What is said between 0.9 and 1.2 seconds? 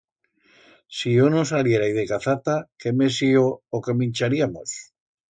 Si